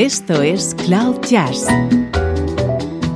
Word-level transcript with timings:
Esto 0.00 0.40
es 0.40 0.74
Cloud 0.86 1.20
Jazz, 1.28 1.66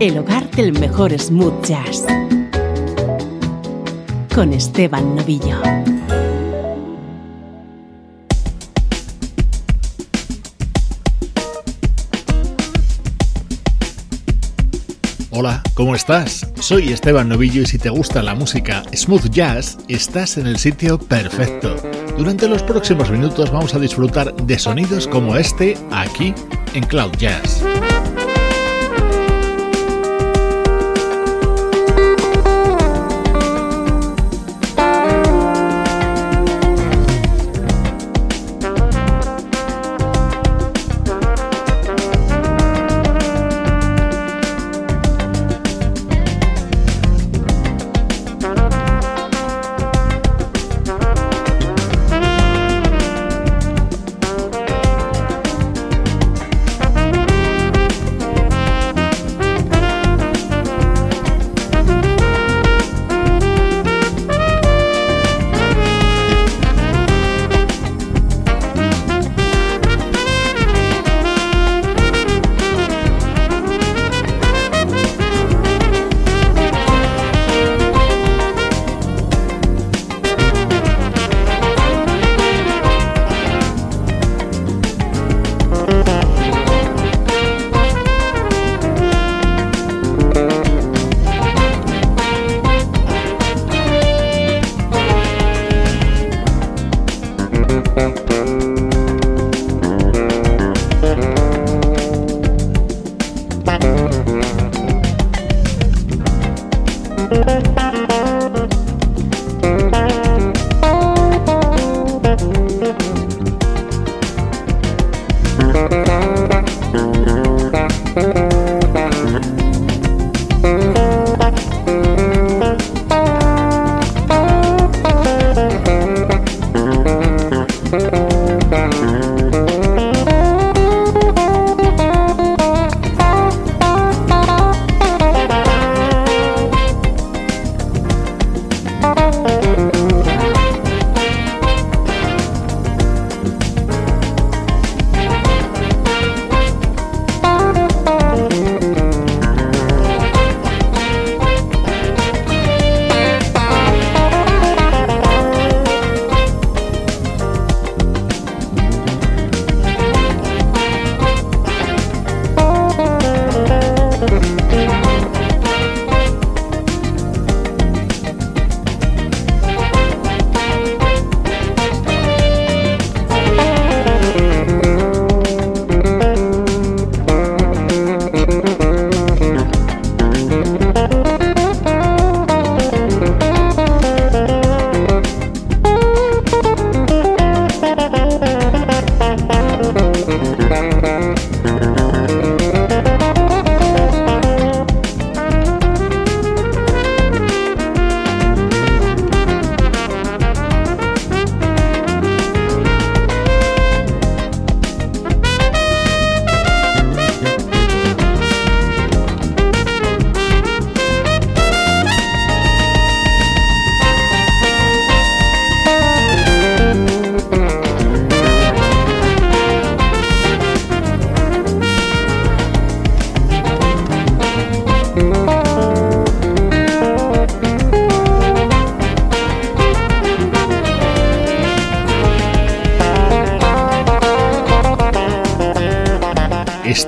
el 0.00 0.18
hogar 0.18 0.50
del 0.50 0.78
mejor 0.78 1.18
smooth 1.18 1.64
jazz, 1.64 2.04
con 4.34 4.52
Esteban 4.52 5.16
Novillo. 5.16 5.62
Hola, 15.30 15.62
¿cómo 15.72 15.94
estás? 15.94 16.46
Soy 16.60 16.92
Esteban 16.92 17.30
Novillo 17.30 17.62
y 17.62 17.66
si 17.66 17.78
te 17.78 17.88
gusta 17.88 18.22
la 18.22 18.34
música 18.34 18.82
smooth 18.94 19.30
jazz, 19.30 19.78
estás 19.88 20.36
en 20.36 20.46
el 20.46 20.58
sitio 20.58 20.98
perfecto. 20.98 21.76
Durante 22.18 22.46
los 22.46 22.62
próximos 22.62 23.10
minutos 23.10 23.50
vamos 23.50 23.74
a 23.74 23.78
disfrutar 23.78 24.34
de 24.36 24.58
sonidos 24.58 25.08
como 25.08 25.34
este 25.36 25.78
aquí 25.90 26.34
en 26.74 26.84
Cloud 26.86 27.16
Jazz. 27.18 27.62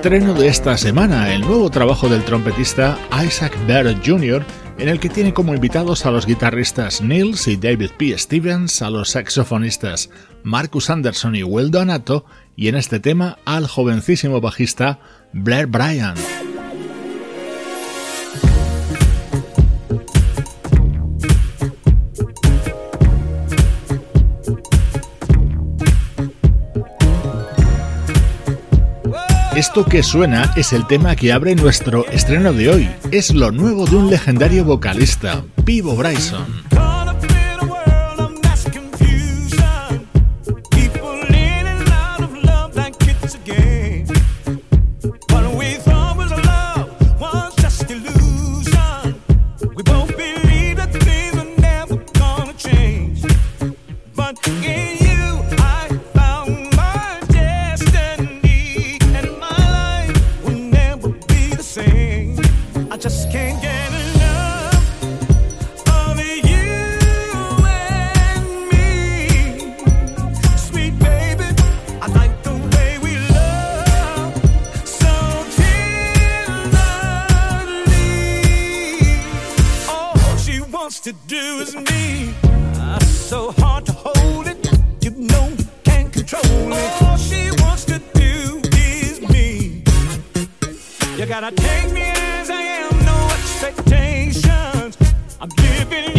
Estreno 0.06 0.34
de 0.34 0.47
esta 0.47 0.77
semana, 0.77 1.34
el 1.34 1.41
nuevo 1.41 1.69
trabajo 1.69 2.09
del 2.09 2.22
trompetista 2.22 2.97
Isaac 3.27 3.59
Barrett 3.67 4.06
Jr., 4.06 4.44
en 4.78 4.89
el 4.89 5.00
que 5.00 5.09
tiene 5.09 5.34
como 5.34 5.53
invitados 5.53 6.06
a 6.06 6.12
los 6.12 6.27
guitarristas 6.27 7.03
Nils 7.03 7.49
y 7.49 7.56
David 7.56 7.91
P. 7.99 8.17
Stevens, 8.17 8.83
a 8.83 8.91
los 8.91 9.11
saxofonistas 9.11 10.09
Marcus 10.44 10.91
Anderson 10.91 11.35
y 11.35 11.43
Will 11.43 11.73
Donato, 11.73 12.25
y 12.55 12.69
en 12.69 12.76
este 12.76 13.00
tema 13.00 13.38
al 13.44 13.67
jovencísimo 13.67 14.41
bajista 14.41 15.00
Blair 15.32 15.67
Bryant. 15.67 16.36
Esto 29.56 29.87
que 29.87 30.03
suena 30.03 30.53
es 30.55 30.75
el 30.75 30.87
tema 30.87 31.17
que 31.17 31.32
abre 31.32 31.55
nuestro 31.55 32.06
estreno 32.11 32.53
de 32.53 32.69
hoy. 32.69 32.91
Es 33.11 33.35
lo 33.35 33.50
nuevo 33.50 33.87
de 33.87 33.97
un 33.97 34.11
legendario 34.11 34.67
vocalista, 34.67 35.43
Pivo 35.64 35.97
Bryson. 35.97 36.66
wants 80.87 81.00
to 81.00 81.12
do 81.27 81.59
is 81.59 81.75
me. 81.75 82.33
Uh, 82.44 82.97
so 83.00 83.50
hard 83.59 83.85
to 83.85 83.91
hold 83.91 84.47
it, 84.47 84.71
you 85.03 85.11
know, 85.11 85.53
can't 85.83 86.12
control 86.12 86.44
it. 86.44 87.03
All 87.03 87.17
she 87.17 87.50
wants 87.61 87.85
to 87.87 87.99
do 88.15 88.61
is 88.73 89.21
me. 89.21 89.83
You 91.17 91.27
gotta 91.27 91.50
take 91.50 91.91
me 91.93 92.03
as 92.03 92.50
I 92.50 92.62
am, 92.62 93.05
no 93.05 93.19
expectations. 93.35 94.97
I'm 95.41 95.49
living. 95.49 96.16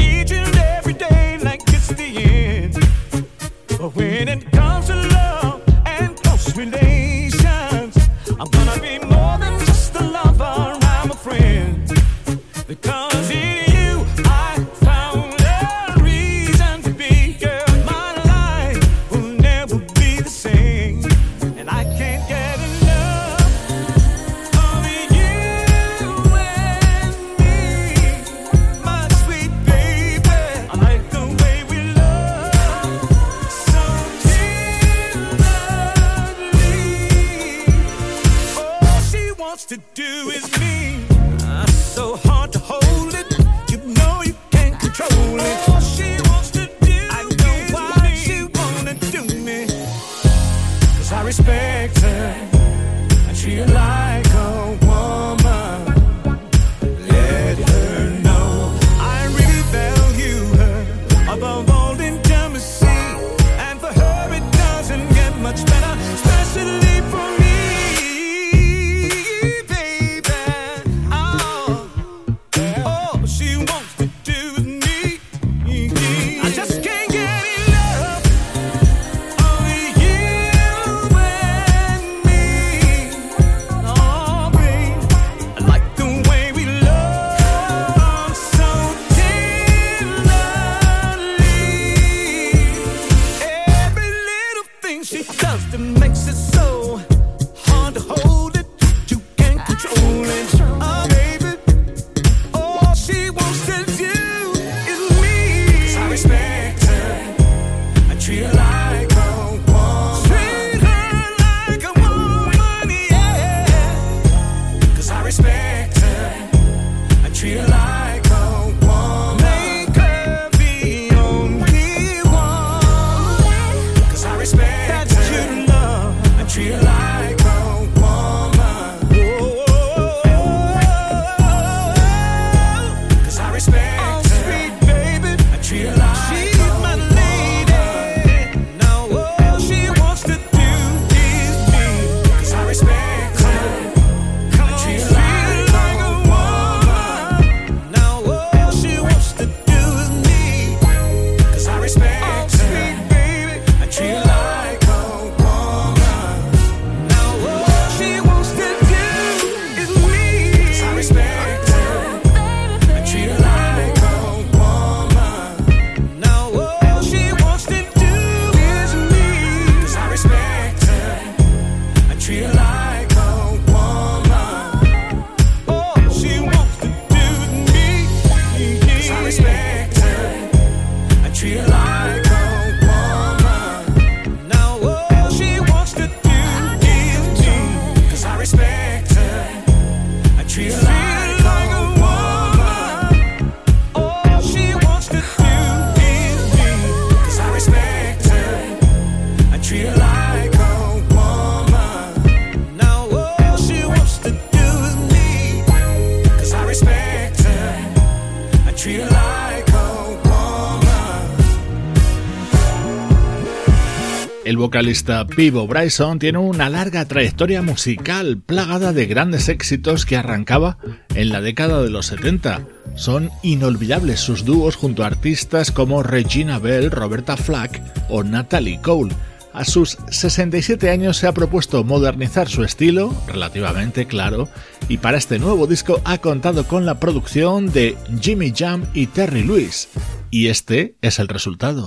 Vocalista 214.57 215.25
Pivo 215.25 215.67
Bryson 215.67 216.19
tiene 216.19 216.39
una 216.39 216.69
larga 216.69 217.05
trayectoria 217.05 217.61
musical 217.61 218.37
plagada 218.37 218.91
de 218.91 219.05
grandes 219.05 219.49
éxitos 219.49 220.05
que 220.05 220.17
arrancaba 220.17 220.77
en 221.15 221.29
la 221.29 221.41
década 221.41 221.81
de 221.81 221.89
los 221.89 222.07
70. 222.07 222.61
Son 222.95 223.29
inolvidables 223.43 224.19
sus 224.19 224.45
dúos 224.45 224.75
junto 224.75 225.03
a 225.03 225.07
artistas 225.07 225.71
como 225.71 226.03
Regina 226.03 226.59
Bell, 226.59 226.91
Roberta 226.91 227.37
Flack 227.37 227.81
o 228.09 228.23
Natalie 228.23 228.81
Cole. 228.81 229.15
A 229.53 229.65
sus 229.65 229.97
67 230.09 230.89
años 230.89 231.17
se 231.17 231.27
ha 231.27 231.31
propuesto 231.31 231.83
modernizar 231.83 232.47
su 232.47 232.63
estilo, 232.63 233.15
relativamente 233.27 234.05
claro, 234.05 234.49
y 234.87 234.97
para 234.97 235.17
este 235.17 235.39
nuevo 235.39 235.67
disco 235.67 236.01
ha 236.03 236.19
contado 236.19 236.67
con 236.67 236.85
la 236.85 236.99
producción 236.99 237.71
de 237.71 237.97
Jimmy 238.21 238.53
Jam 238.55 238.85
y 238.93 239.07
Terry 239.07 239.43
Lewis. 239.43 239.89
Y 240.29 240.47
este 240.47 240.95
es 241.01 241.19
el 241.19 241.27
resultado. 241.27 241.85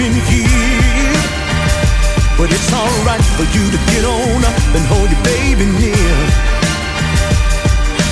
In 0.00 0.14
here. 0.26 1.14
But 2.36 2.50
it's 2.50 2.70
alright 2.74 3.22
for 3.38 3.46
you 3.54 3.64
to 3.70 3.78
get 3.94 4.04
on 4.04 4.42
up 4.42 4.56
and 4.74 4.84
hold 4.90 5.06
your 5.06 5.22
baby 5.22 5.66
near. 5.78 6.14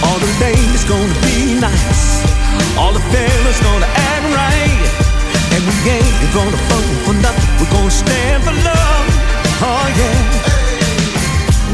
All 0.07 0.19
the 0.19 0.31
ladies 0.39 0.85
gonna 0.87 1.19
be 1.27 1.59
nice. 1.59 2.23
All 2.79 2.93
the 2.93 3.03
fellas 3.11 3.59
gonna 3.67 3.91
act 3.91 4.27
right. 4.31 4.83
And 5.55 5.63
we 5.67 5.75
ain't 5.91 6.33
gonna 6.35 6.61
fuck 6.71 6.87
for 7.03 7.15
nothing. 7.19 7.51
We're 7.59 7.73
gonna 7.75 7.91
stand 7.91 8.43
for 8.47 8.55
love. 8.63 9.07
Oh 9.63 9.87
yeah. 9.99 10.23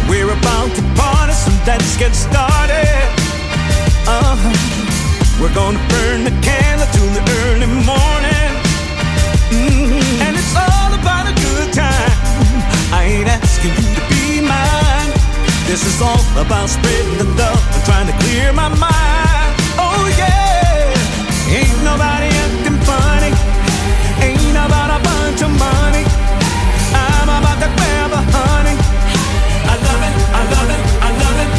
We're 0.09 0.33
about 0.33 0.73
to 0.77 0.83
party, 0.97 1.35
so 1.35 1.53
let's 1.67 1.97
get 1.99 2.15
started. 2.15 3.05
Uh-huh. 4.09 4.57
We're 5.41 5.55
gonna 5.55 5.81
burn 5.93 6.25
the 6.25 6.33
candle 6.41 6.89
till 6.97 7.11
the 7.13 7.23
early 7.45 7.69
morning. 7.85 8.28
This 15.79 15.95
is 15.95 16.03
all 16.03 16.19
about 16.35 16.69
spreading 16.69 17.19
the 17.19 17.29
love 17.39 17.63
and 17.71 17.85
trying 17.87 18.11
to 18.11 18.17
clear 18.19 18.53
my 18.53 18.67
mind. 18.67 19.55
Oh 19.79 20.11
yeah, 20.19 20.91
ain't 21.55 21.79
nobody 21.87 22.27
acting 22.35 22.83
funny. 22.83 23.31
Ain't 24.19 24.59
about 24.59 24.91
a 24.91 25.01
bunch 25.07 25.39
of 25.39 25.55
money. 25.55 26.03
I'm 26.99 27.31
about 27.31 27.63
to 27.63 27.71
grab 27.79 28.11
a 28.11 28.23
honey. 28.27 28.75
I 29.71 29.75
love 29.79 30.03
it, 30.03 30.15
I 30.35 30.43
love 30.51 30.67
it, 30.67 30.83
I 30.99 31.11
love 31.15 31.39
it. 31.47 31.51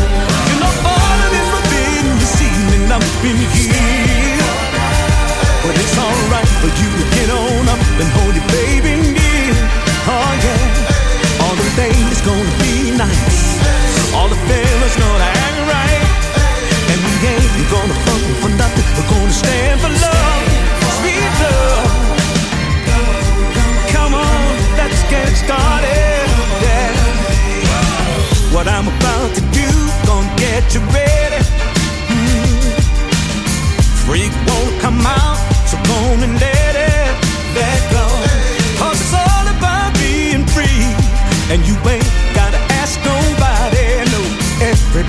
You 0.51 0.55
know 0.59 0.73
all 0.83 1.19
of 1.23 1.29
this 1.31 1.47
forbidden 1.55 2.11
this 2.19 2.35
evening 2.43 2.91
I've 2.91 3.07
been 3.23 3.39
here, 3.55 4.51
but 5.63 5.79
it's 5.79 5.95
alright 5.95 6.51
for 6.59 6.67
you 6.67 6.89
to 6.91 7.05
get 7.15 7.29
on 7.31 7.71
up 7.71 7.79
and 8.03 8.09
hold 8.19 8.35
your 8.35 8.47
baby. 8.51 9.08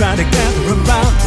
everybody 0.03 0.25
gather 0.31 0.73
around. 0.73 1.20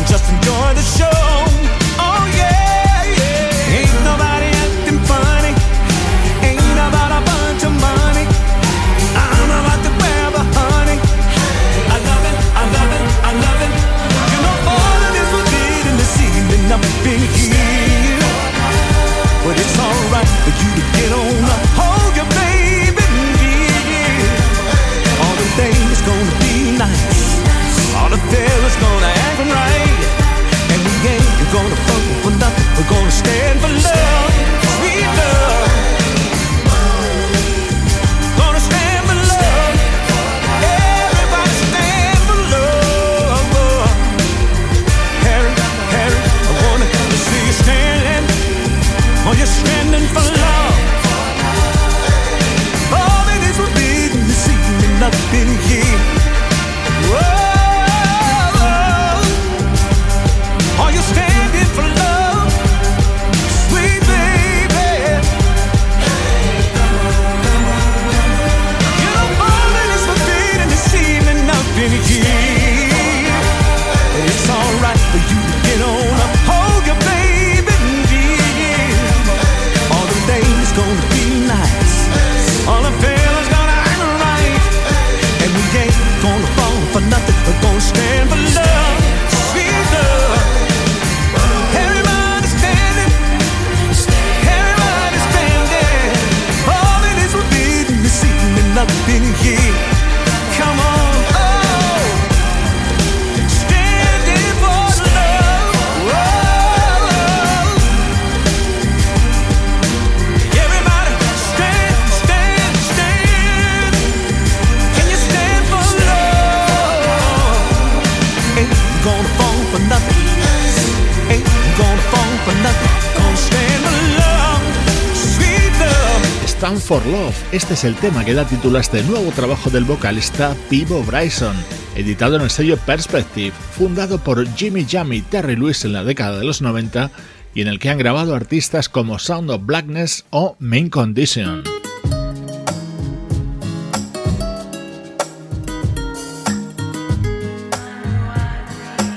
Love. 127.05 127.35
Este 127.51 127.73
es 127.73 127.83
el 127.83 127.95
tema 127.95 128.23
que 128.23 128.33
da 128.33 128.45
título 128.45 128.77
a 128.77 128.81
este 128.81 129.03
nuevo 129.03 129.29
trabajo 129.31 129.69
del 129.69 129.83
vocalista 129.83 130.55
Pivo 130.69 131.03
Bryson, 131.03 131.55
editado 131.95 132.37
en 132.37 132.43
el 132.43 132.49
sello 132.49 132.77
Perspective, 132.77 133.51
fundado 133.51 134.19
por 134.19 134.47
Jimmy 134.55 134.85
Jam 134.89 135.11
y 135.11 135.21
Terry 135.21 135.57
Lewis 135.57 135.83
en 135.83 135.93
la 135.93 136.05
década 136.05 136.39
de 136.39 136.45
los 136.45 136.61
90 136.61 137.11
y 137.53 137.61
en 137.61 137.67
el 137.67 137.79
que 137.79 137.89
han 137.89 137.97
grabado 137.97 138.35
artistas 138.35 138.87
como 138.87 139.19
Sound 139.19 139.51
of 139.51 139.65
Blackness 139.65 140.25
o 140.29 140.55
Main 140.59 140.89
Condition. 140.89 141.63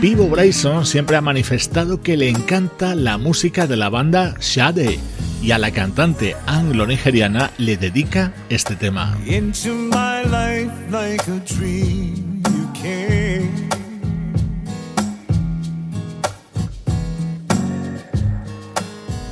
Pivo 0.00 0.28
Bryson 0.28 0.86
siempre 0.86 1.16
ha 1.16 1.20
manifestado 1.20 2.02
que 2.02 2.16
le 2.16 2.28
encanta 2.28 2.94
la 2.94 3.16
música 3.16 3.66
de 3.66 3.76
la 3.76 3.88
banda 3.88 4.34
Shade 4.40 4.98
y 5.42 5.50
a 5.52 5.58
la 5.58 5.70
cantante 5.70 6.34
anglo-nigeriana 6.46 7.50
le 7.58 7.76
dedica 7.76 8.32
este 8.48 8.76
tema. 8.76 9.16
Into 9.26 9.74
my 9.74 10.22
life 10.24 10.72
like 10.90 11.22
a 11.28 11.38
dream 11.44 12.42
you 12.50 12.68
came. 12.74 13.68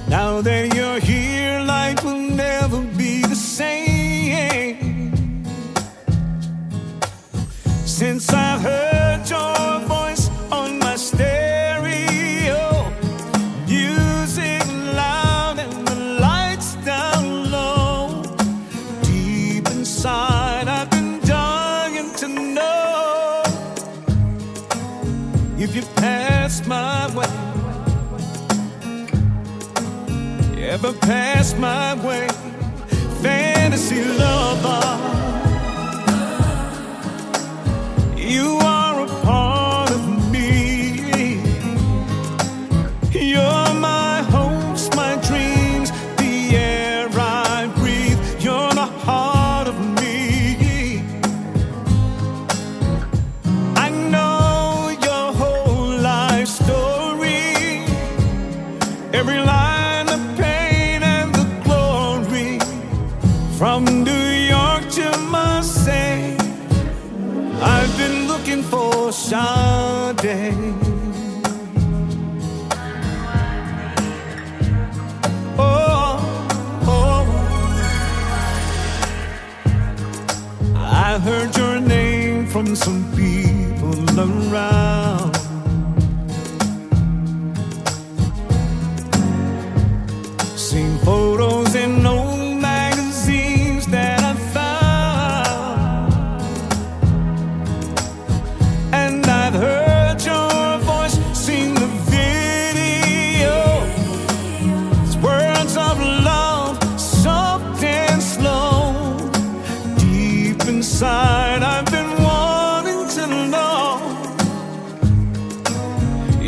Now 0.08 0.42
that 0.42 0.74
you're 0.74 1.00
here, 1.00 1.60
life 1.64 2.04
will 2.04 2.20
never 2.36 2.80
be 2.96 3.22
the 3.22 3.34
same. 3.34 5.12
Since 7.84 8.32
I've 8.32 8.60
heard 8.60 8.93
but 30.84 31.00
past 31.00 31.56
my 31.58 31.93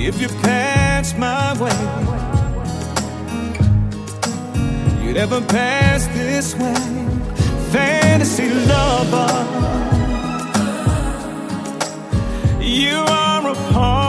if 0.07 0.21
you 0.21 0.29
pass 0.29 1.15
my 1.19 1.53
way, 1.61 1.83
you'd 5.05 5.17
ever 5.17 5.41
pass 5.41 6.07
this 6.09 6.55
way. 6.55 6.75
Fantasy 7.73 8.49
lover, 8.49 9.33
you 12.63 12.99
are 12.99 13.51
a 13.51 13.55
part 13.73 14.06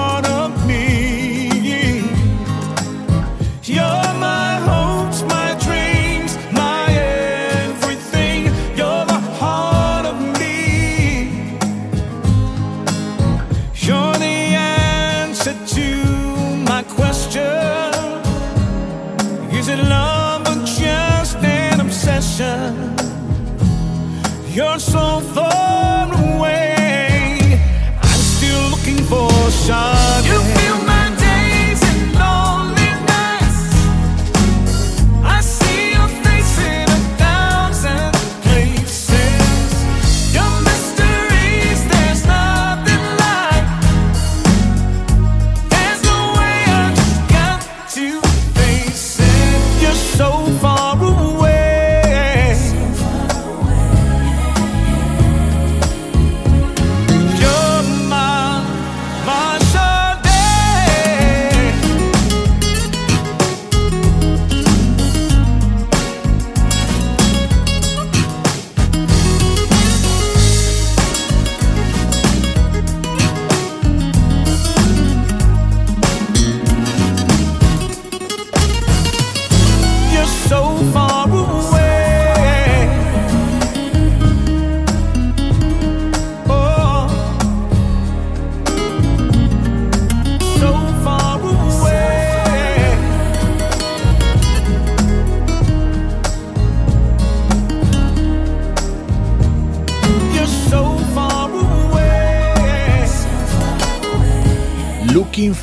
for 29.67 29.96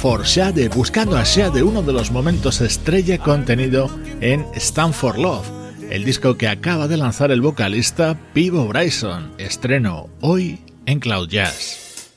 for 0.05 0.23
Shade, 0.23 0.69
buscando 0.69 1.17
a 1.17 1.25
Shade, 1.25 1.63
uno 1.63 1.81
de 1.81 1.95
los 1.95 2.11
momentos 2.11 2.61
estrella 2.61 3.17
contenido 3.17 3.89
en 4.21 4.45
Stand 4.55 4.93
for 4.93 5.19
Love, 5.19 5.49
el 5.89 6.05
disco 6.05 6.37
que 6.37 6.47
acaba 6.47 6.89
de 6.89 6.99
lanzar 6.99 7.31
el 7.31 7.41
vocalista 7.41 8.15
Pivo 8.35 8.67
Bryson, 8.67 9.33
estreno 9.39 10.11
hoy 10.21 10.61
en 10.85 11.01
Cloud 11.01 11.31
Jazz. 11.31 12.11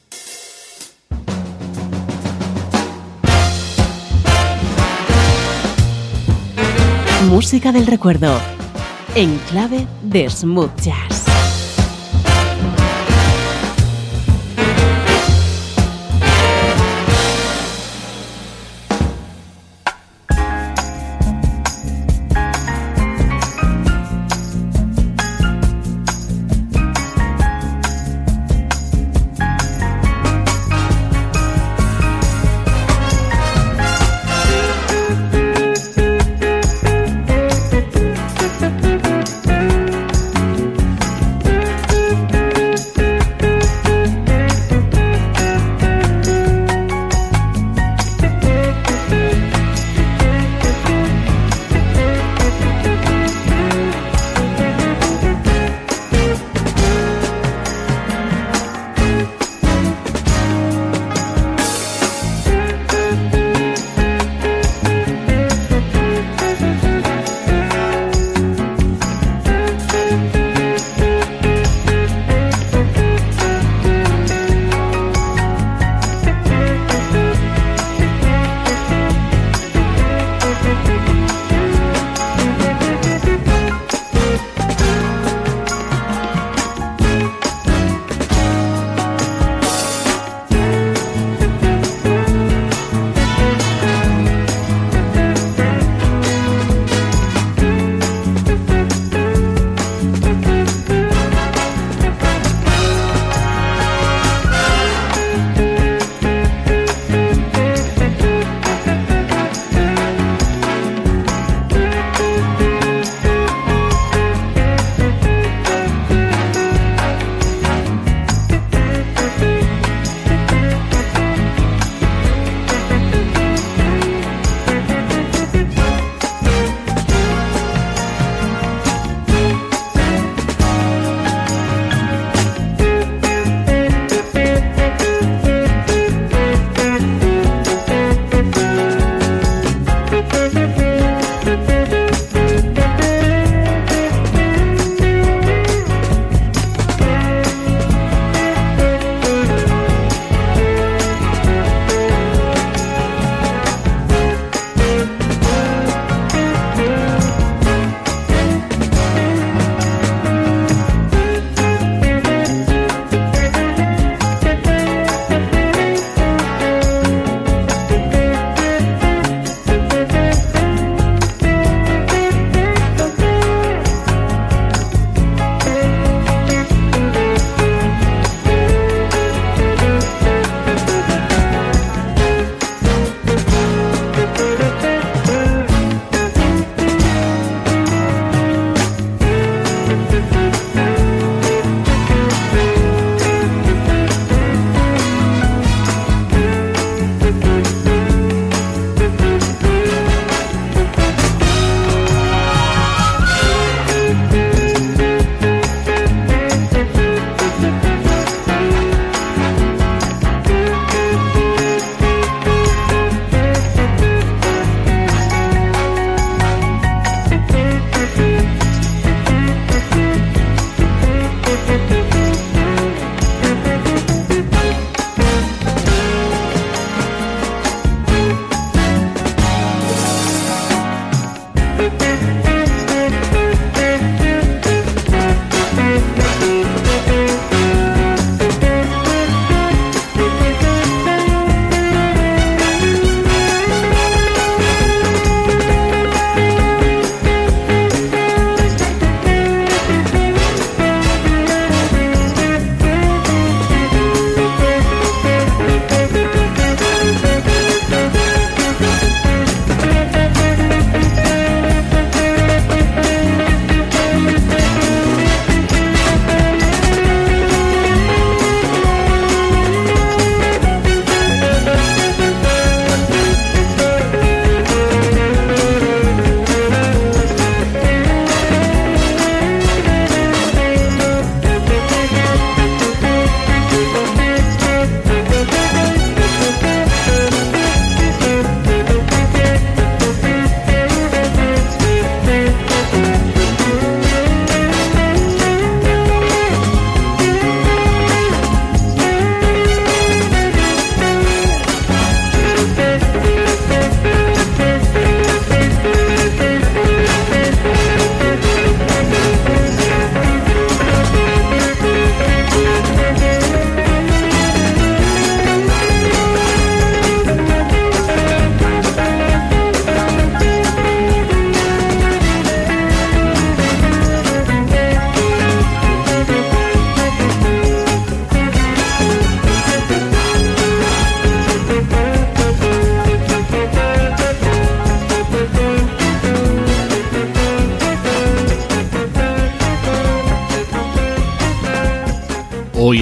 Música 7.30 7.72
del 7.72 7.88
recuerdo. 7.88 8.38
En 9.16 9.38
clave 9.50 9.88
de 10.04 10.30
smooth 10.30 10.76
jazz. 10.82 11.17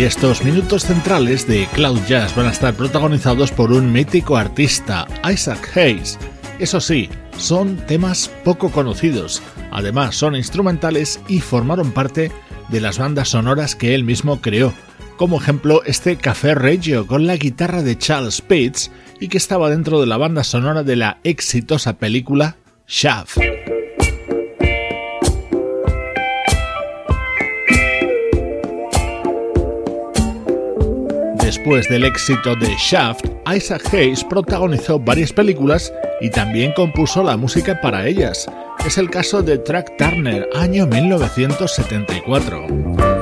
Estos 0.06 0.44
minutos 0.44 0.84
centrales 0.84 1.48
de 1.48 1.68
Cloud 1.74 2.00
Jazz 2.08 2.36
van 2.36 2.46
a 2.46 2.52
estar 2.52 2.76
protagonizados 2.76 3.52
por 3.52 3.72
un 3.72 3.91
mítico 3.91 4.38
artista, 4.38 5.08
Isaac 5.32 5.76
Hayes. 5.76 6.20
Eso 6.60 6.80
sí, 6.80 7.10
son 7.38 7.78
temas 7.88 8.30
poco 8.44 8.72
conocidos, 8.72 9.41
además 9.72 10.15
son 10.15 10.36
instrumentales 10.36 11.20
y 11.28 11.39
formaron 11.39 11.91
parte 11.91 12.32
de 12.70 12.82
las 12.82 13.00
bandas 13.00 13.30
sonoras 13.30 13.76
que 13.76 13.96
él 13.96 14.04
mismo 14.04 14.41
creó, 14.41 14.74
como 15.18 15.41
ejemplo 15.41 15.82
este 15.86 16.18
Café 16.18 16.54
Reggio 16.54 17.08
con 17.08 17.26
la 17.26 17.38
guitarra 17.38 17.82
de 17.82 17.98
Charles 17.98 18.41
Pitts 18.41 18.91
y 19.20 19.28
que 19.28 19.38
estaba 19.38 19.72
dentro 19.72 20.00
de 20.00 20.06
la 20.06 20.18
banda 20.18 20.44
sonora 20.44 20.84
de 20.84 20.98
la 20.98 21.18
exitosa 21.24 21.98
película 21.98 22.58
Shaft. 22.88 23.39
Después 31.65 31.89
del 31.89 32.06
éxito 32.06 32.56
de 32.56 32.75
Shaft, 32.78 33.25
Isaac 33.51 33.91
Hayes 33.91 34.23
protagonizó 34.23 34.99
varias 34.99 35.34
películas 35.34 35.91
y 36.21 36.30
también 36.30 36.71
compuso 36.73 37.23
la 37.23 37.38
música 37.38 37.82
para 37.82 38.06
ellas. 38.06 38.45
Es 38.86 38.99
el 38.99 39.10
caso 39.10 39.41
de 39.41 39.58
Track 39.58 39.97
Turner, 39.97 40.47
año 40.54 40.86
1974. 40.86 43.14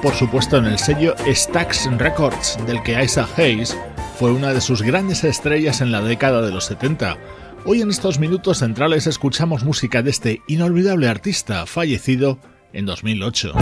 Por 0.00 0.14
supuesto 0.14 0.56
en 0.58 0.66
el 0.66 0.78
sello 0.78 1.14
Stax 1.26 1.88
Records, 1.98 2.58
del 2.66 2.82
que 2.82 3.02
Isaac 3.02 3.38
Hayes 3.38 3.76
fue 4.18 4.32
una 4.32 4.52
de 4.52 4.60
sus 4.60 4.82
grandes 4.82 5.24
estrellas 5.24 5.80
en 5.80 5.92
la 5.92 6.00
década 6.00 6.42
de 6.42 6.50
los 6.50 6.64
70. 6.64 7.16
Hoy 7.64 7.82
en 7.82 7.90
estos 7.90 8.18
minutos 8.18 8.58
centrales 8.58 9.06
escuchamos 9.06 9.64
música 9.64 10.02
de 10.02 10.10
este 10.10 10.42
inolvidable 10.46 11.08
artista 11.08 11.66
fallecido 11.66 12.38
en 12.72 12.86
2008. 12.86 13.52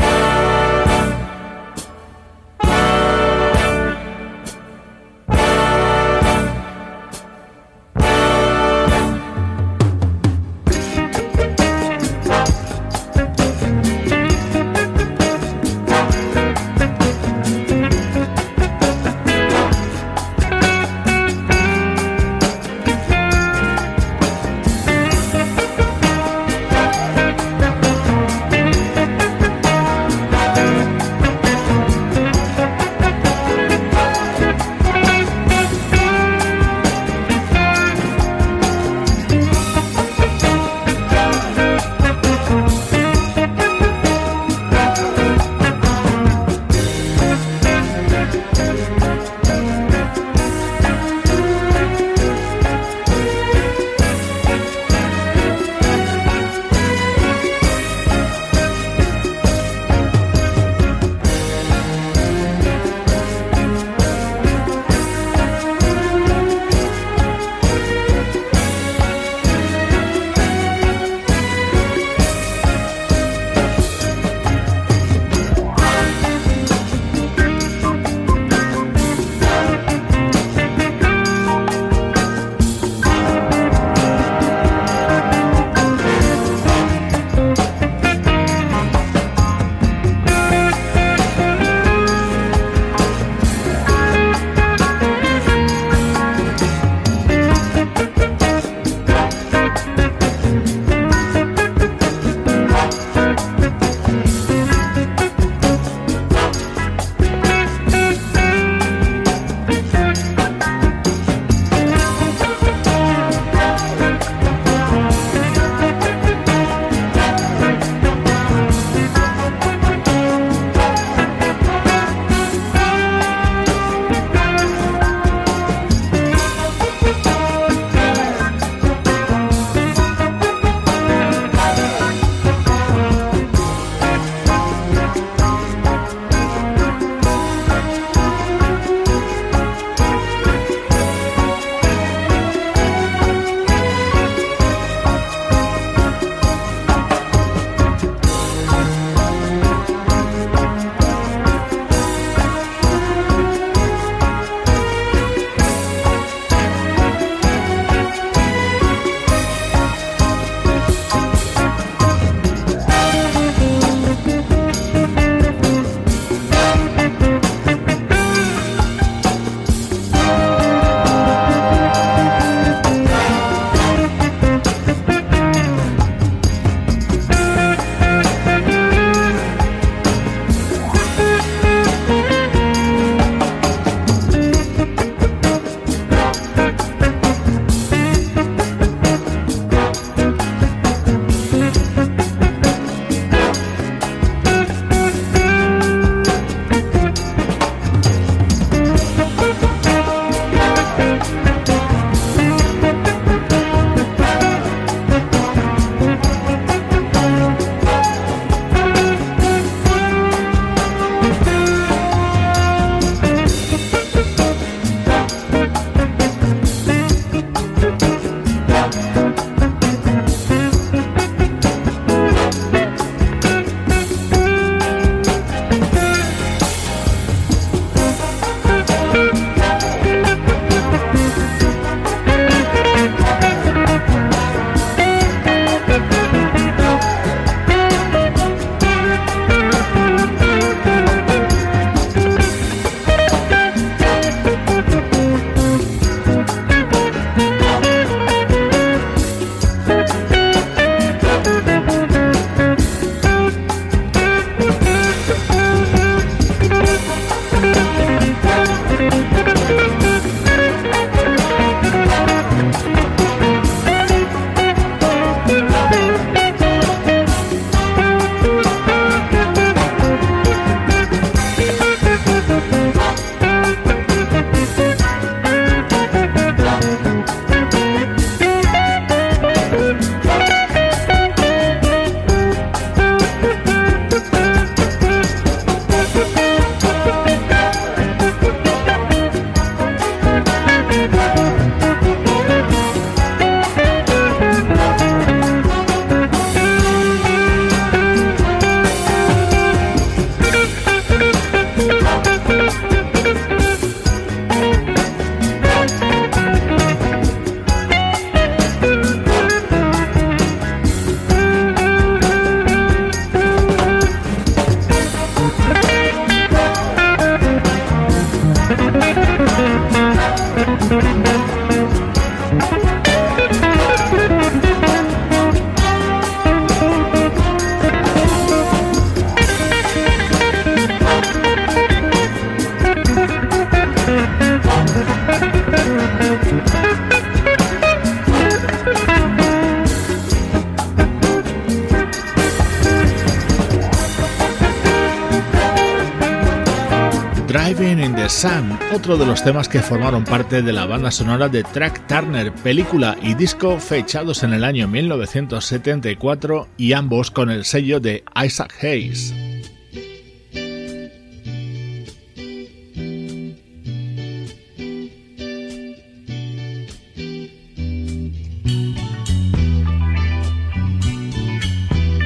Otro 349.05 349.19
de 349.19 349.27
los 349.27 349.45
temas 349.45 349.69
que 349.69 349.83
formaron 349.83 350.25
parte 350.25 350.63
de 350.63 350.73
la 350.73 350.87
banda 350.87 351.11
sonora 351.11 351.51
de 351.51 351.63
Track 351.63 352.07
Turner, 352.07 352.51
película 352.55 353.19
y 353.21 353.35
disco 353.35 353.79
fechados 353.79 354.43
en 354.45 354.55
el 354.55 354.65
año 354.65 354.89
1974 354.89 356.69
y 356.79 356.95
ambos 356.95 357.31
con 357.31 357.51
el 357.51 357.67
sello 357.67 358.01
de 358.01 358.25
Isaac 358.43 358.75
Hayes. 358.83 359.35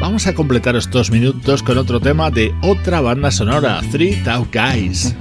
Vamos 0.00 0.28
a 0.28 0.34
completar 0.36 0.76
estos 0.76 1.10
minutos 1.10 1.64
con 1.64 1.76
otro 1.76 1.98
tema 1.98 2.30
de 2.30 2.54
otra 2.62 3.00
banda 3.00 3.32
sonora, 3.32 3.80
Three 3.90 4.22
Tau 4.22 4.46
Guys. 4.52 5.16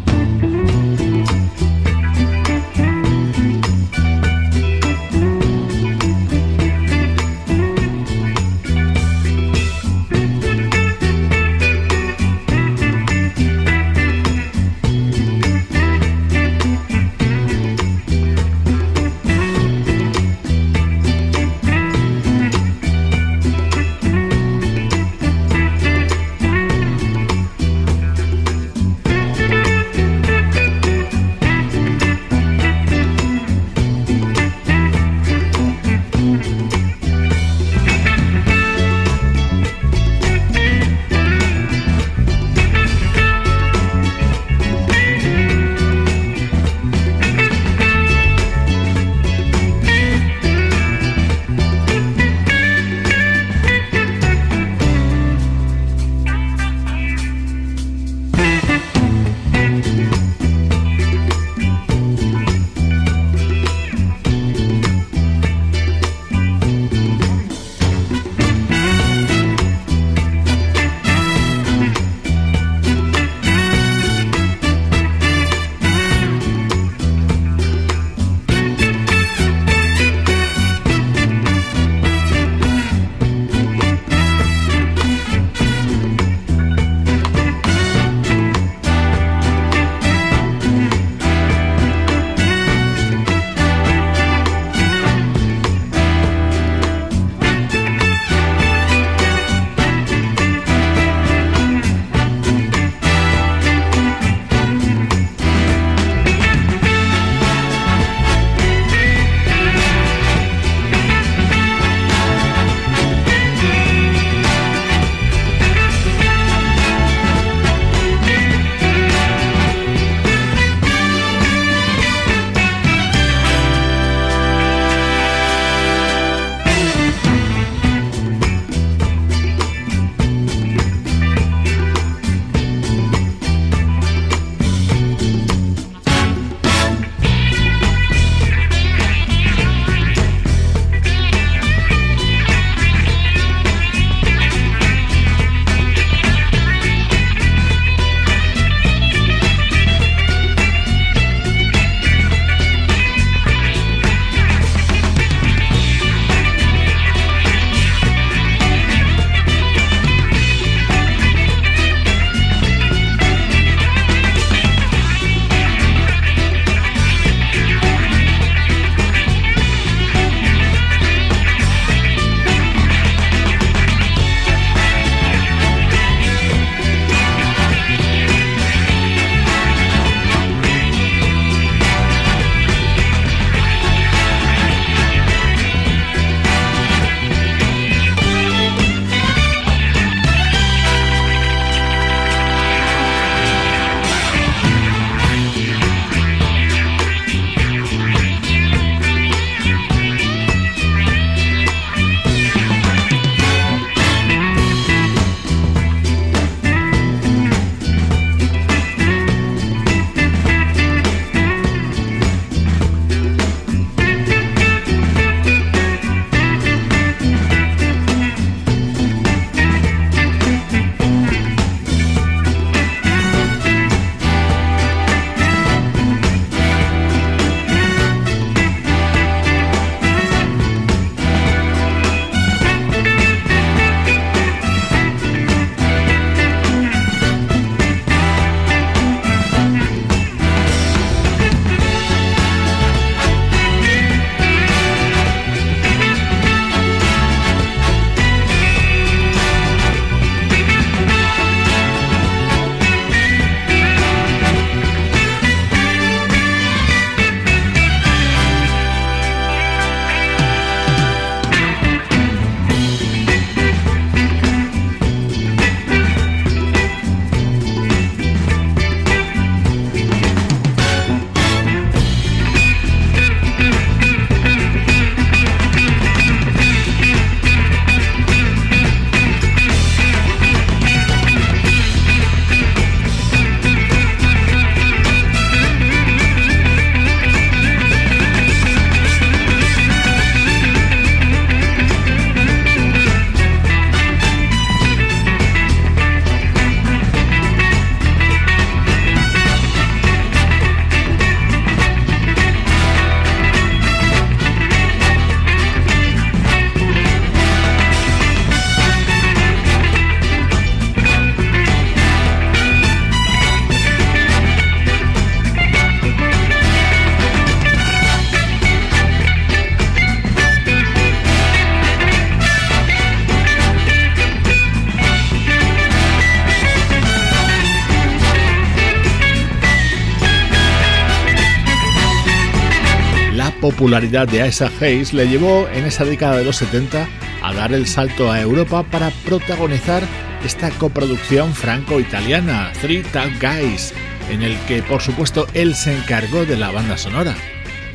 Popularidad 333.77 334.27
de 334.27 334.47
Isaac 334.47 334.73
Hayes 334.81 335.13
le 335.13 335.27
llevó 335.27 335.67
en 335.67 335.85
esa 335.85 336.03
década 336.03 336.37
de 336.37 336.43
los 336.43 336.55
70 336.55 337.07
a 337.43 337.53
dar 337.53 337.73
el 337.73 337.85
salto 337.85 338.31
a 338.31 338.41
Europa 338.41 338.81
para 338.81 339.11
protagonizar 339.23 340.01
esta 340.43 340.71
coproducción 340.71 341.53
franco-italiana, 341.53 342.71
Three 342.81 343.03
Tag 343.03 343.39
Guys, 343.39 343.93
en 344.31 344.41
el 344.41 344.57
que 344.61 344.81
por 344.81 345.03
supuesto 345.03 345.45
él 345.53 345.75
se 345.75 345.95
encargó 345.95 346.43
de 346.45 346.57
la 346.57 346.71
banda 346.71 346.97
sonora. 346.97 347.35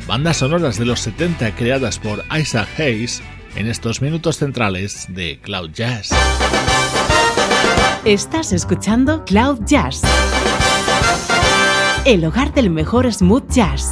Bandas 0.07 0.37
sonoras 0.37 0.79
de 0.79 0.85
los 0.85 1.01
70 1.01 1.53
creadas 1.55 1.99
por 1.99 2.23
Isaac 2.33 2.69
Hayes 2.79 3.21
en 3.57 3.67
estos 3.67 4.01
minutos 4.01 4.37
centrales 4.37 5.07
de 5.09 5.37
Cloud 5.41 5.71
Jazz. 5.71 6.11
Estás 8.05 8.53
escuchando 8.53 9.25
Cloud 9.25 9.59
Jazz, 9.65 10.01
el 12.05 12.23
hogar 12.23 12.53
del 12.53 12.69
mejor 12.69 13.11
smooth 13.11 13.49
jazz. 13.51 13.91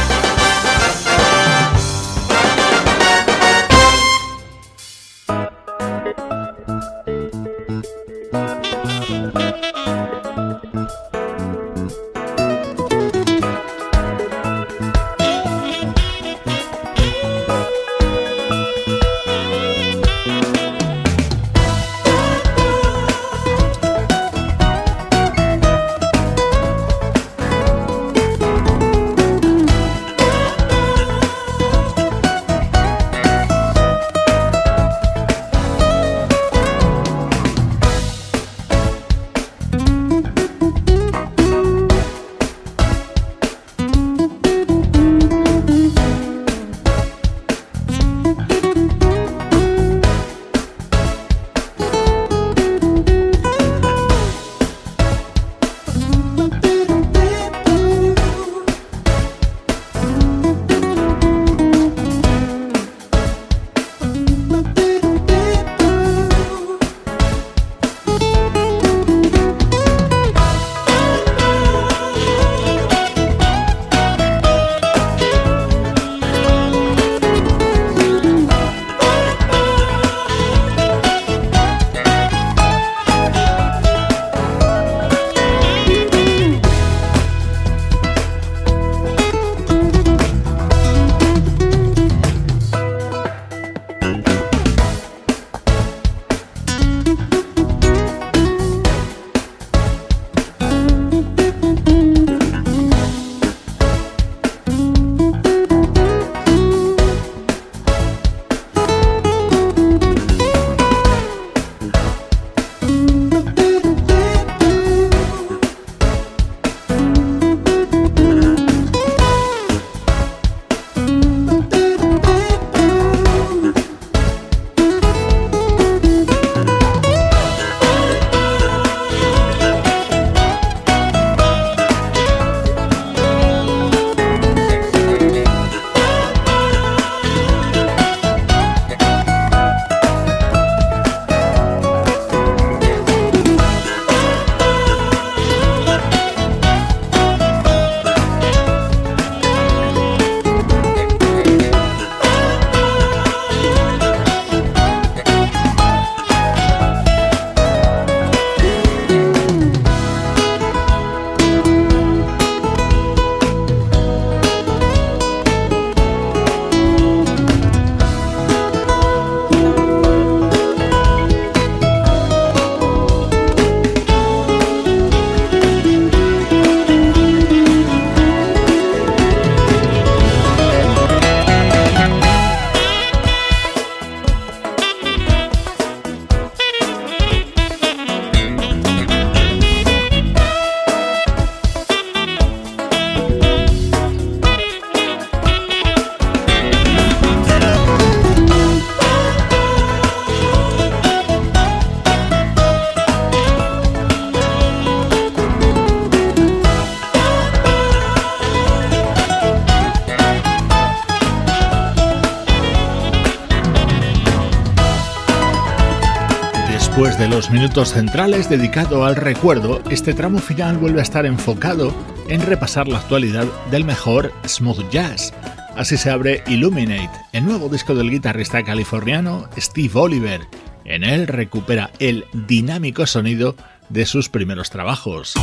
Minutos 217.51 217.93
centrales 217.93 218.49
dedicado 218.49 219.05
al 219.05 219.15
recuerdo, 219.15 219.81
este 219.89 220.13
tramo 220.13 220.39
final 220.39 220.77
vuelve 220.77 220.99
a 220.99 221.03
estar 221.03 221.25
enfocado 221.25 221.93
en 222.27 222.41
repasar 222.41 222.87
la 222.87 222.99
actualidad 222.99 223.45
del 223.71 223.85
mejor 223.85 224.33
smooth 224.45 224.89
jazz. 224.89 225.33
Así 225.75 225.97
se 225.97 226.09
abre 226.09 226.43
Illuminate, 226.47 227.11
el 227.31 227.45
nuevo 227.45 227.69
disco 227.69 227.95
del 227.95 228.11
guitarrista 228.11 228.63
californiano 228.63 229.49
Steve 229.57 229.91
Oliver. 229.93 230.41
En 230.85 231.03
él 231.03 231.27
recupera 231.27 231.91
el 231.99 232.25
dinámico 232.33 233.05
sonido 233.05 233.55
de 233.89 234.05
sus 234.05 234.29
primeros 234.29 234.69
trabajos. 234.69 235.35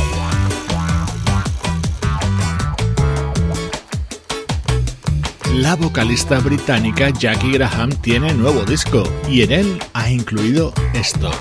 La 5.53 5.75
vocalista 5.75 6.39
británica 6.39 7.09
Jackie 7.09 7.51
Graham 7.51 7.89
tiene 8.01 8.33
nuevo 8.33 8.63
disco 8.63 9.03
y 9.27 9.41
en 9.41 9.51
él 9.51 9.79
ha 9.93 10.09
incluido 10.09 10.73
esto. 10.93 11.31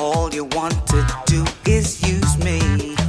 all 0.00 0.34
you 0.34 0.44
want 0.56 0.74
to 0.86 1.06
do 1.26 1.44
is 1.66 2.00
use 2.02 2.36
me. 2.38 2.99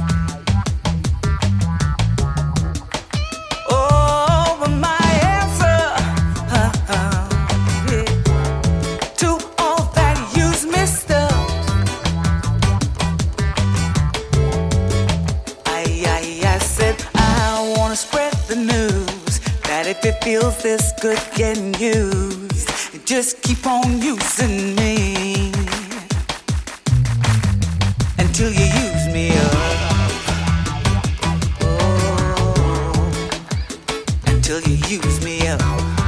Feels 20.24 20.62
this 20.62 20.92
good 21.00 21.20
getting 21.34 21.74
used. 21.74 22.70
Just 23.04 23.42
keep 23.42 23.66
on 23.66 24.00
using 24.00 24.76
me 24.76 25.50
until 28.18 28.52
you 28.52 28.66
use 28.66 29.06
me 29.12 29.32
up. 29.36 29.52
Oh, 31.60 33.12
until 34.26 34.60
you 34.60 34.76
use 34.86 35.24
me 35.24 35.48
up. 35.48 36.01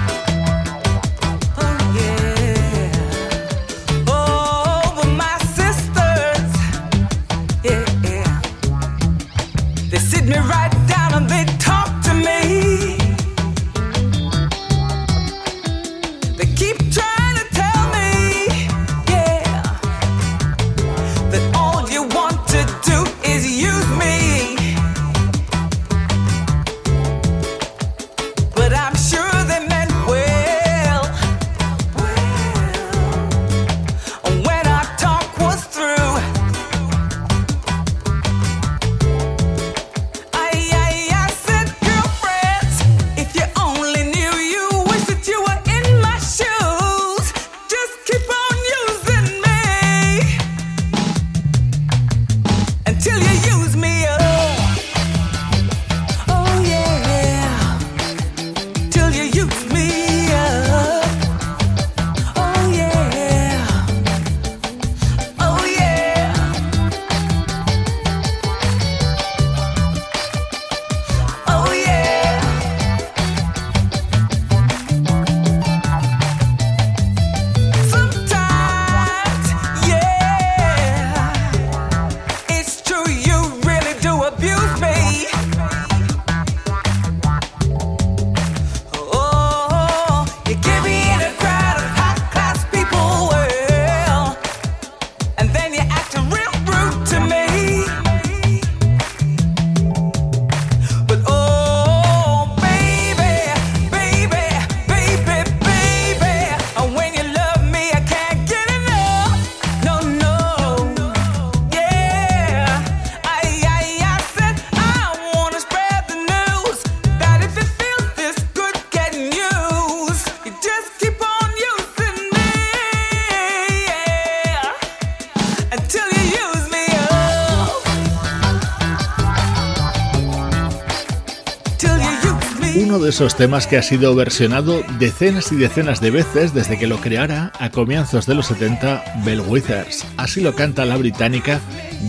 Esos 133.07 133.37
temas 133.37 133.67
que 133.69 133.77
ha 133.77 133.83
sido 133.83 134.15
versionado 134.17 134.83
decenas 134.99 135.53
y 135.53 135.57
decenas 135.57 136.01
de 136.01 136.11
veces 136.11 136.55
desde 136.55 136.77
que 136.77 136.89
lo 136.89 136.99
creara 136.99 137.53
a 137.61 137.71
comienzos 137.71 138.27
de 138.27 138.35
los 138.35 138.47
70 138.47 139.23
Bell 139.25 139.43
Withers. 139.43 140.05
Así 140.17 140.41
lo 140.41 140.55
canta 140.55 140.85
la 140.85 140.97
británica 140.97 141.61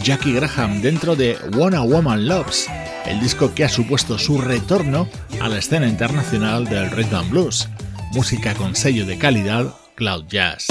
Jackie 0.01 0.34
Graham 0.34 0.82
dentro 0.82 1.16
de 1.16 1.38
One 1.57 1.78
a 1.78 1.82
Woman 1.82 2.28
Loves, 2.28 2.68
el 3.05 3.20
disco 3.20 3.53
que 3.53 3.63
ha 3.63 3.70
supuesto 3.70 4.18
su 4.18 4.41
retorno 4.41 5.07
a 5.39 5.49
la 5.49 5.59
escena 5.59 5.88
internacional 5.88 6.66
del 6.66 6.89
rhythm 6.89 7.16
and 7.16 7.30
blues, 7.30 7.70
música 8.13 8.53
con 8.55 8.76
sello 8.76 9.05
de 9.05 9.18
calidad 9.20 9.72
Cloud 9.95 10.26
Jazz. 10.28 10.68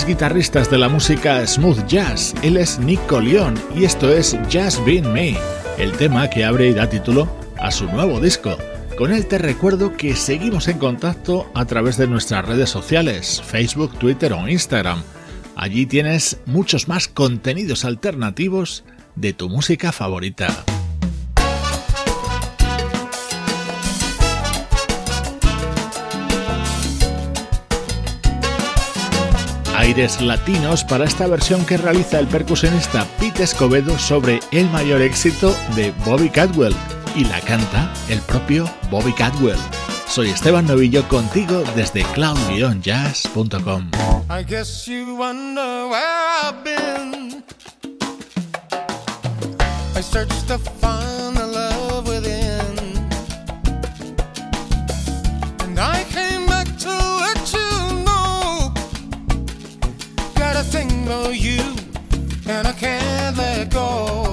Guitarristas 0.00 0.70
de 0.70 0.78
la 0.78 0.88
música 0.88 1.46
smooth 1.46 1.86
jazz. 1.86 2.34
Él 2.42 2.56
es 2.56 2.78
Nick 2.78 3.12
Leon 3.12 3.54
y 3.76 3.84
esto 3.84 4.10
es 4.10 4.34
Just 4.50 4.82
Been 4.86 5.12
Me, 5.12 5.36
el 5.76 5.92
tema 5.92 6.30
que 6.30 6.46
abre 6.46 6.68
y 6.68 6.72
da 6.72 6.88
título 6.88 7.28
a 7.58 7.70
su 7.70 7.84
nuevo 7.86 8.18
disco. 8.18 8.56
Con 8.96 9.12
él 9.12 9.26
te 9.26 9.36
recuerdo 9.36 9.94
que 9.94 10.16
seguimos 10.16 10.68
en 10.68 10.78
contacto 10.78 11.50
a 11.54 11.66
través 11.66 11.98
de 11.98 12.08
nuestras 12.08 12.46
redes 12.46 12.70
sociales, 12.70 13.42
Facebook, 13.44 13.98
Twitter 13.98 14.32
o 14.32 14.48
Instagram. 14.48 15.02
Allí 15.56 15.84
tienes 15.84 16.38
muchos 16.46 16.88
más 16.88 17.06
contenidos 17.06 17.84
alternativos 17.84 18.84
de 19.14 19.34
tu 19.34 19.50
música 19.50 19.92
favorita. 19.92 20.48
Aires 29.82 30.20
latinos 30.20 30.84
para 30.84 31.04
esta 31.04 31.26
versión 31.26 31.66
que 31.66 31.76
realiza 31.76 32.20
el 32.20 32.28
percusionista 32.28 33.04
Pete 33.18 33.42
Escobedo 33.42 33.98
sobre 33.98 34.38
el 34.52 34.70
mayor 34.70 35.02
éxito 35.02 35.56
de 35.74 35.92
Bobby 36.06 36.30
Cadwell 36.30 36.74
y 37.16 37.24
la 37.24 37.40
canta 37.40 37.92
el 38.08 38.20
propio 38.20 38.70
Bobby 38.92 39.12
Cadwell. 39.12 39.58
Soy 40.06 40.30
Esteban 40.30 40.68
Novillo 40.68 41.08
contigo 41.08 41.64
desde 41.74 42.04
cloud-jazz.com. 42.14 43.90
I 44.30 44.44
guess 44.44 44.86
you 44.86 45.16
wonder 45.16 45.88
where 45.88 46.44
I've 46.44 46.62
been. 46.62 47.42
I 49.96 50.00
searched 50.00 50.48
for 61.12 61.32
you, 61.32 61.60
and 62.46 62.66
I 62.66 62.72
can't 62.72 63.36
let 63.36 63.70
go. 63.70 63.72
and 63.72 63.80
I 63.80 63.92
can't 63.92 63.96
let 63.96 64.28
go. 64.28 64.31